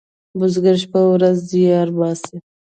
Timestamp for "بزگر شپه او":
0.39-1.09